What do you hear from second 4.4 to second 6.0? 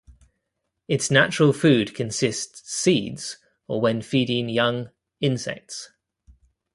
young, insects.